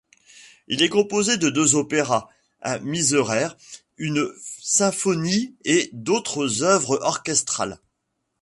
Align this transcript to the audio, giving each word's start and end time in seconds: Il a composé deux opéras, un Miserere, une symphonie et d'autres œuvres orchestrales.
Il 0.67 0.81
a 0.81 0.87
composé 0.87 1.37
deux 1.37 1.75
opéras, 1.75 2.27
un 2.63 2.79
Miserere, 2.79 3.55
une 3.99 4.33
symphonie 4.59 5.53
et 5.63 5.91
d'autres 5.93 6.63
œuvres 6.63 6.97
orchestrales. 7.03 7.77